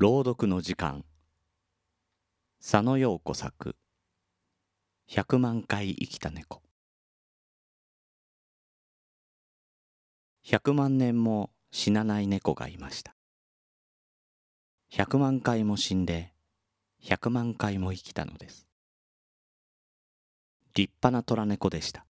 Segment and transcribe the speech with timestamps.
[0.00, 1.04] 朗読の時間。
[2.60, 3.74] 佐野陽子作
[5.10, 6.62] 「百万回生きた猫」
[10.40, 13.16] 百万年も死なない猫がいました。
[14.88, 16.32] 百万回も死んで
[17.00, 18.68] 百万回も生きたのです。
[20.76, 22.06] 立派な虎猫でした。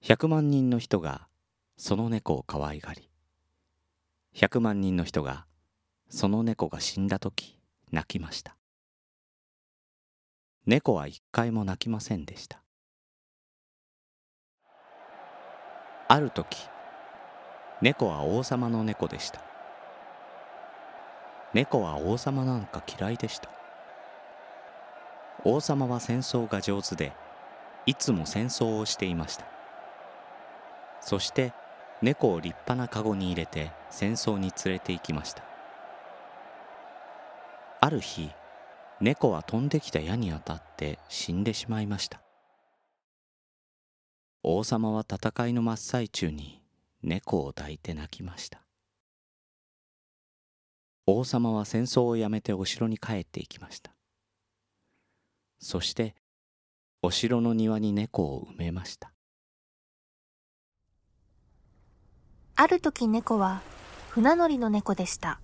[0.00, 1.28] 百万人の人が
[1.76, 3.11] その猫を可愛がり
[4.34, 5.46] 100万人の人が
[6.08, 7.58] その猫が死んだ時
[7.90, 8.56] 泣きました。
[10.64, 12.62] 猫は一回も泣きませんでした。
[16.08, 16.56] ある時
[17.80, 19.42] 猫は王様の猫でした。
[21.52, 23.50] 猫は王様なんか嫌いでした。
[25.44, 27.12] 王様は戦争が上手で
[27.84, 29.44] いつも戦争をしていました。
[31.00, 31.52] そして
[32.02, 35.44] 猫を立派なカゴに入れて戦争に連れて行きました。
[37.80, 38.30] ある日
[39.00, 42.20] 猫は飛んできた矢に当たって死んでしまいました。
[44.42, 46.60] 王様は戦いの真っ最中に
[47.02, 48.62] 猫を抱いて泣きました。
[51.06, 53.92] 王様は戦争をやめてお城に帰っていきました。
[55.60, 56.16] そして
[57.02, 59.12] お城の庭に猫を埋めました。
[62.54, 63.62] ある時猫は
[64.10, 65.40] 船乗りの猫でした。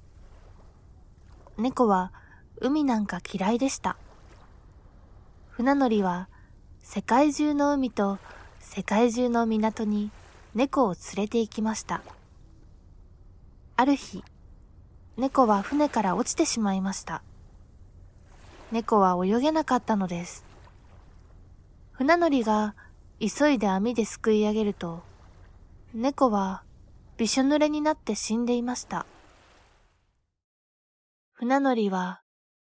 [1.57, 2.13] 猫は
[2.61, 3.97] 海なんか嫌いでした。
[5.49, 6.29] 船乗りは
[6.81, 8.19] 世界中の海と
[8.61, 10.11] 世界中の港に
[10.55, 12.03] 猫を連れて行きました。
[13.77, 14.23] ある日、
[15.17, 17.23] 猫は船から落ちてしまいました。
[18.71, 20.45] 猫は泳げなかったのです。
[21.93, 22.75] 船乗りが
[23.19, 25.03] 急いで網ですくい上げると、
[25.95, 26.63] 猫は
[27.19, 29.05] びしょ濡れになって死んでいました。
[31.33, 32.23] 船乗りは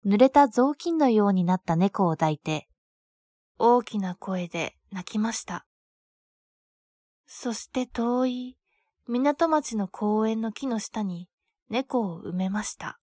[0.05, 2.67] 濡れた雑巾のようになった猫を抱いて、
[3.60, 5.66] 大きな声で泣きました。
[7.28, 8.56] そして遠い
[9.06, 11.28] 港町の公園の木の下に
[11.69, 12.99] 猫を埋めました。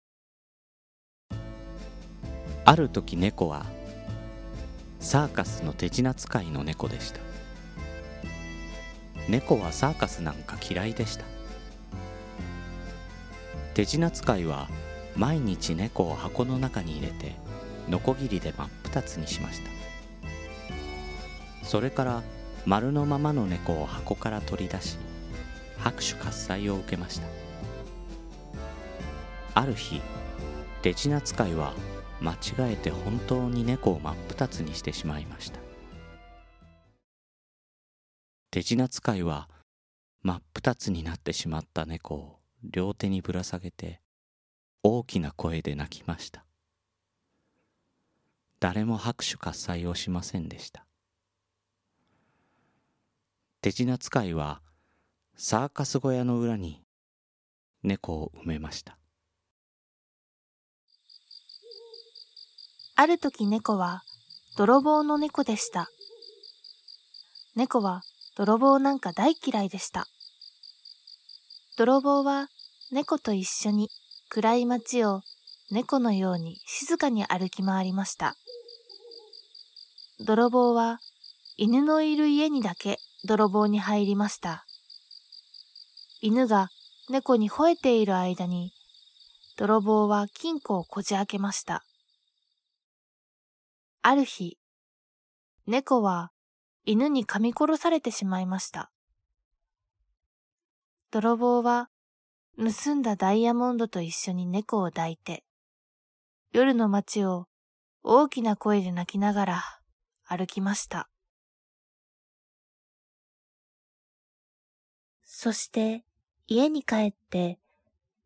[2.65, 3.65] ある時猫は
[4.99, 7.21] サーカスの手品使いの猫でした。
[9.29, 11.36] 猫はサーカスなんか嫌いでした。
[13.77, 14.67] 手品使いは
[15.15, 17.35] 毎日猫を箱の中に入れて
[17.87, 19.69] ノコギリで真っ二つにしました。
[21.63, 22.23] それから
[22.65, 24.97] 丸のままの猫を箱から取り出し
[25.77, 27.27] 拍手喝采を受けました。
[29.53, 30.01] ある日
[30.81, 31.75] 手品使いは
[32.19, 35.59] 間違えて本当に猫を真っ二つにしてしまいました。
[38.49, 39.47] 手品使いは
[40.23, 44.01] 真っ二つになってしまった猫を両手にぶら下げて
[44.83, 46.45] 大きな声で泣きました。
[48.59, 50.85] 誰も拍手喝采をしませんでした。
[53.61, 54.61] 手品使いは
[55.35, 56.81] サーカス小屋の裏に
[57.83, 58.97] 猫を埋めました。
[62.95, 64.01] ある時猫は
[64.57, 65.87] 泥棒の猫でした。
[67.55, 68.01] 猫は
[68.35, 70.07] 泥棒なんか大嫌いでした。
[71.77, 72.47] 泥棒は
[72.91, 73.89] 猫と一緒に
[74.29, 75.21] 暗い街を
[75.69, 78.35] 猫のように静かに歩き回りました。
[80.25, 80.97] 泥棒は
[81.55, 84.65] 犬のいる家にだけ泥棒に入りました。
[86.19, 86.69] 犬が
[87.11, 88.73] 猫に吠えている間に
[89.55, 91.83] 泥棒は金庫をこじ開けました。
[94.01, 94.57] ある日、
[95.67, 96.31] 猫は
[96.85, 98.89] 犬に噛み殺されてしまいました。
[101.09, 101.89] 泥棒は
[102.57, 105.43] 盗んだダイヤモンドと一緒に猫を抱いて、
[106.51, 107.47] 夜の街を
[108.03, 109.63] 大きな声で泣きながら
[110.25, 111.09] 歩きました。
[115.23, 116.03] そして
[116.47, 117.59] 家に帰って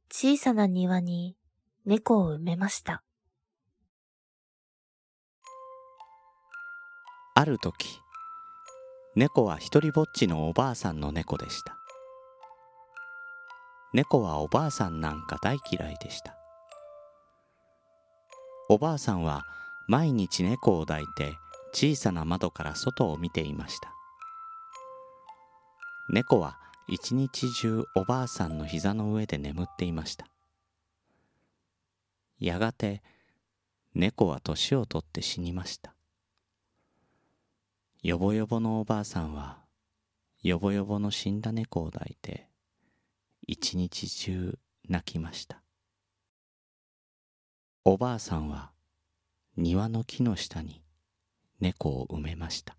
[0.10, 1.36] 小さな庭に
[1.86, 3.04] 猫を埋めました。
[7.36, 8.00] ある時、
[9.16, 11.81] 猫は一りぼっちのおばあさんの猫でした。
[13.94, 16.38] 猫はおばあさんなんか大嫌いでした。
[18.70, 19.46] おばあさんは
[19.88, 21.34] 毎日猫を抱いて
[21.74, 23.94] 小さな窓から外を見ていました。
[26.10, 26.58] 猫は
[26.88, 30.26] 一日中おばあさんの膝の上で眠っていました。
[32.40, 33.02] やがて
[33.94, 35.94] 猫は年を取って死にました。
[38.04, 39.60] よぼよぼのおばあさんは
[40.42, 42.51] よぼよぼの死んだ猫を抱いて
[43.48, 44.58] 一日中
[44.90, 45.62] 泣きました
[47.86, 48.72] おばあさんは
[49.58, 50.82] 庭の木の下に
[51.60, 52.78] 猫を埋めました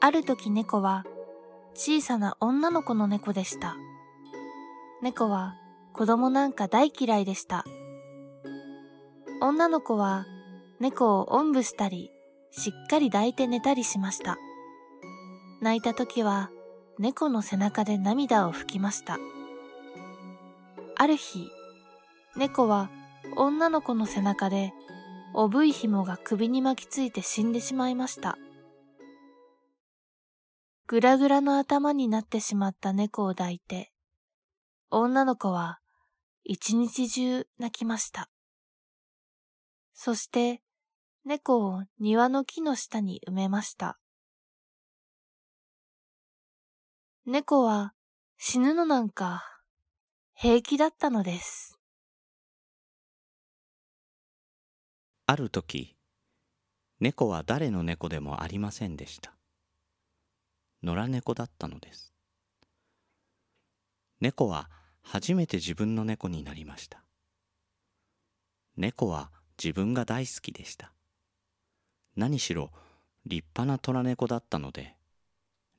[0.00, 1.04] ある時猫は
[1.72, 3.76] 小さな女の子の猫でした。
[5.02, 5.56] 猫は
[5.92, 7.64] 子供なんか大嫌いでした。
[9.40, 10.26] 女の子は
[10.78, 12.10] 猫をおんぶしたり、
[12.52, 14.36] しっかり抱いて寝たりしました。
[15.60, 16.50] 泣いた時は
[16.98, 19.18] 猫の背中で涙を拭きました。
[20.96, 21.50] ある日、
[22.36, 22.90] 猫は
[23.36, 24.72] 女の子の背中で
[25.34, 28.38] おぶい紐が首に巻きついて死んでしまいました。
[30.86, 33.90] ぐらぐらの頭になってしまった猫を抱いて、
[34.90, 35.80] 女の子は
[36.44, 38.30] 一日中泣きました。
[39.94, 40.62] そして
[41.24, 43.98] 猫を庭の木の下に埋めました。
[47.26, 47.94] 猫は
[48.36, 49.42] 死ぬのなんか
[50.34, 51.78] 平気だったのです。
[55.24, 55.96] ある時、
[57.00, 59.32] 猫は誰の猫でもありませんでした。
[60.82, 62.12] 野良猫だったのです。
[64.20, 64.68] 猫は
[65.00, 67.02] 初めて自分の猫になりました。
[68.76, 70.92] 猫は自分が大好きでした。
[72.16, 72.70] 何しろ
[73.24, 74.94] 立派な虎猫だったので、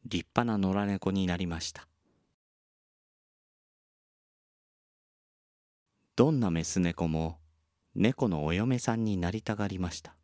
[0.05, 1.87] 立派な野良猫になりました。
[6.15, 7.37] どんなメス猫も
[7.93, 10.15] 猫のお嫁さんになりたがりました。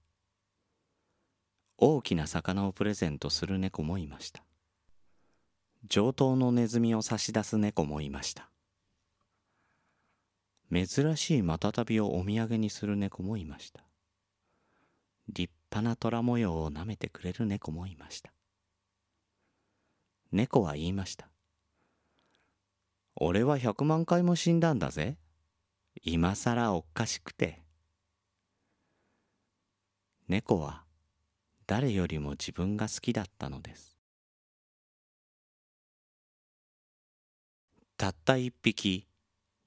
[1.78, 4.44] 大きな魚をプレゼントする猫もいました。
[5.88, 8.50] 上等のネズミを差し出す猫もいました
[10.72, 13.84] 珍しいマタタビをお土産にする猫もいました
[15.27, 18.31] 立派な虎模様を舐めてくれる猫もいました
[20.31, 21.30] 猫は言いました。
[23.16, 25.18] 俺は百万回も死んだんだぜ。
[26.04, 27.62] 今さらおっかしくて。
[30.30, 30.86] 猫は
[31.68, 33.98] 誰よりも自分が好きだったのです。
[37.98, 39.07] たった一匹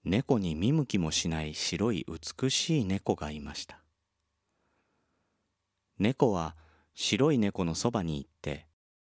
[0.04, 3.78] 猫に見向きもしない白い美しい猫がいました。
[5.98, 6.56] 猫は
[6.94, 8.66] 白い猫のそばに行って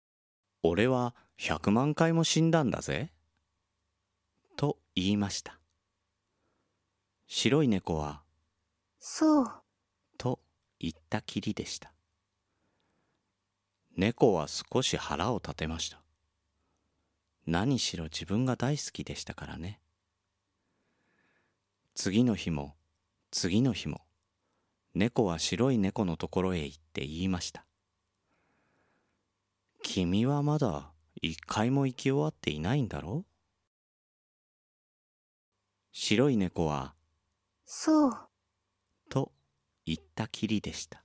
[0.64, 3.12] 「俺は百万回も死んだんだぜ」
[4.58, 5.60] と言いました。
[7.28, 8.24] 白い猫は
[9.00, 9.64] 「そう」
[10.18, 10.40] と
[10.80, 11.94] 言ったきりでした。
[13.96, 16.02] 猫は少し腹を立てました。
[17.46, 19.82] 何しろ自分が大好きでしたからね。
[21.96, 22.76] 次の日も
[23.32, 24.06] 次の日も
[24.94, 27.66] 猫は白い猫のところへ行って言いました。
[29.84, 30.92] 君はまだ
[31.22, 33.20] 一回も生き終わっていないんだろ？
[33.20, 33.26] う
[35.92, 36.94] 白い猫は
[37.66, 38.12] そう。
[39.10, 39.32] と
[39.86, 41.04] 言ったきりでした。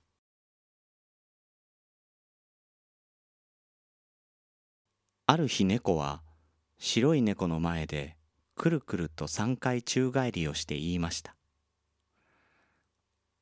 [5.25, 6.21] ある日猫は
[6.77, 8.17] 白い猫の前で
[8.55, 11.35] くるくると三回宙返りをして言いました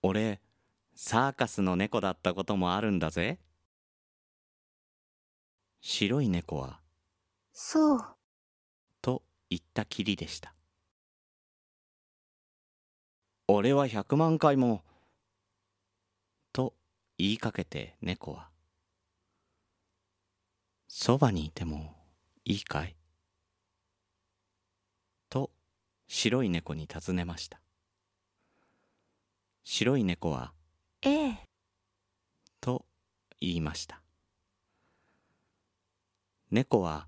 [0.04, 0.42] 俺
[0.96, 3.40] サーカスの猫だったこともあるんだぜ
[5.82, 6.80] 白い猫は
[7.54, 8.00] そう。
[9.02, 10.54] と言ったきりでした。
[13.48, 14.84] 俺は百万回も
[16.54, 16.74] と
[17.18, 18.50] 言いかけて猫は
[20.88, 21.96] そばにいても
[22.46, 22.96] いいかい？
[26.14, 27.62] 白い猫に尋ねました。
[29.64, 30.54] 白い猫は
[31.04, 31.48] 「ええ」
[32.60, 32.86] と
[33.40, 34.01] 言いました
[36.54, 37.08] 猫は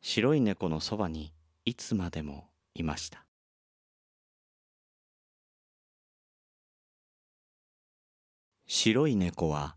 [0.00, 1.32] 白い猫のそばに
[1.64, 3.24] いつまでもいました。
[8.66, 9.76] 白い猫は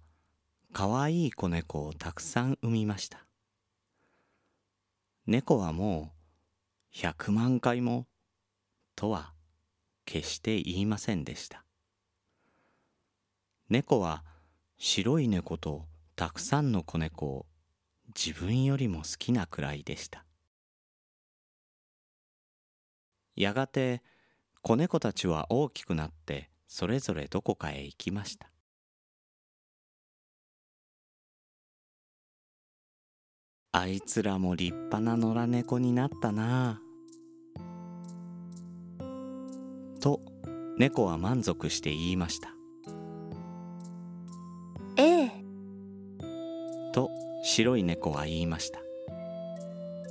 [0.73, 3.27] かわいい子猫をたくさん産みました。
[5.27, 6.11] 猫はも
[6.91, 8.07] う100万回も
[8.95, 9.33] とは
[10.05, 11.65] 決して言いませんでした。
[13.69, 14.23] 猫は
[14.79, 15.85] 白い猫と
[16.15, 17.45] たくさんの子猫を
[18.15, 20.25] 自分よりも好きなくらいでした。
[23.35, 24.03] やがて
[24.61, 28.51] 子猫たちは大きくなってそれぞれどこかへ行きました。
[33.73, 36.81] あいつらも立派な野良猫になったな。
[38.99, 40.19] あと
[40.77, 42.49] 猫は満足して言いました。
[44.97, 45.31] ええ。
[46.91, 47.09] と
[47.41, 48.81] 白い猫は言いました。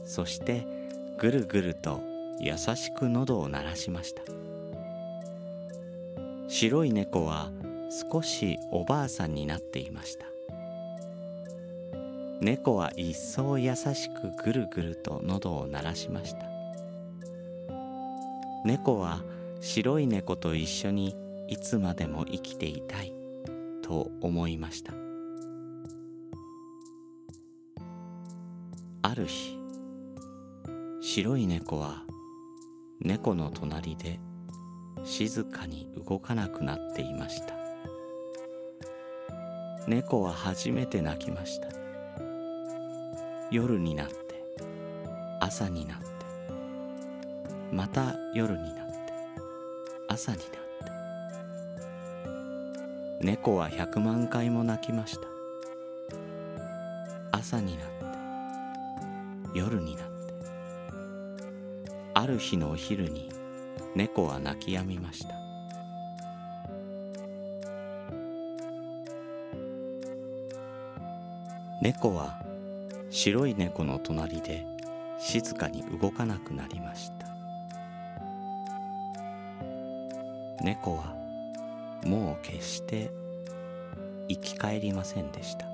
[0.05, 0.67] そして
[1.19, 2.01] ぐるぐると
[2.41, 4.23] 優しく喉を鳴らしました。
[6.49, 7.51] 白い猫は
[8.13, 10.27] 少しおばあさんになっていました。
[12.41, 16.47] 猫は一層優しくぐるぐると喉を鳴らしました。
[18.65, 19.23] 猫は
[19.61, 21.15] 白い猫と一緒に
[21.49, 23.13] いつまでも生きていたい
[23.83, 25.00] と思いました。
[29.21, 29.59] る日
[31.03, 32.05] 白い猫は
[33.01, 34.19] 猫の隣で
[35.05, 37.55] 静かに動かなくなっていました。
[39.87, 41.69] 猫は初めて泣きました。
[43.51, 44.15] 夜になって
[45.41, 46.07] 朝になって
[47.73, 48.85] また夜になって
[50.09, 50.51] 朝になって。
[53.23, 55.23] 猫は100万回も泣きました。
[57.33, 58.00] 朝になって
[59.55, 60.11] 夜になって。
[62.15, 63.31] ある日のお昼に
[63.95, 65.35] 猫は泣き止みました。
[71.83, 72.43] 猫は
[73.11, 74.67] 白い猫の隣で
[75.19, 77.27] 静かに動かなくなりました。
[80.63, 81.15] 猫は
[82.05, 83.11] もう決して
[84.29, 85.70] 生き返りませんでした。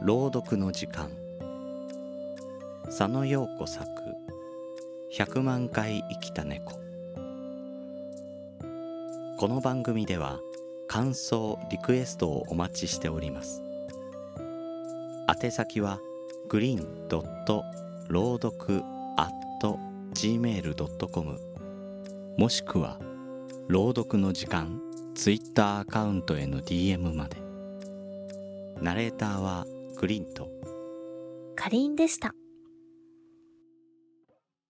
[0.00, 1.10] 朗読の時間。
[2.84, 3.88] 佐野陽子作
[5.12, 6.74] 「100万回生きた猫」
[9.38, 10.38] この番組では
[10.86, 13.62] 感想リクエストをお待ちしております。
[15.42, 15.98] 宛先は
[16.48, 17.64] グリーンドット
[18.08, 18.82] 朗読
[20.14, 21.40] gmail.com
[22.36, 22.98] もしくは
[23.68, 24.80] 朗読の時間
[25.14, 27.46] ツイッターアカウントへの DM まで。
[28.80, 30.48] ナレーターはグリーンと
[31.56, 32.34] かりんでした。